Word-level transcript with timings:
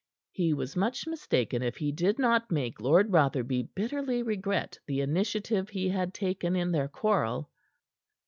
He 0.31 0.51
was 0.55 0.75
much 0.75 1.05
mistaken 1.05 1.61
if 1.61 1.77
he 1.77 1.91
did 1.91 2.17
not 2.17 2.49
make 2.49 2.81
Lord 2.81 3.11
Rotherby 3.13 3.69
bitterly 3.75 4.23
regret 4.23 4.79
the 4.87 4.99
initiative 5.01 5.69
he 5.69 5.89
had 5.89 6.11
taken 6.11 6.55
in 6.55 6.71
their 6.71 6.87
quarrel. 6.87 7.51